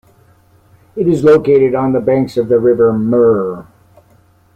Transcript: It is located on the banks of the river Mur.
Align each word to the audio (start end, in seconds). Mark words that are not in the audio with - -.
It 0.95 1.07
is 1.07 1.23
located 1.23 1.75
on 1.75 1.93
the 1.93 1.99
banks 1.99 2.35
of 2.35 2.47
the 2.47 2.57
river 2.57 2.91
Mur. 2.91 3.67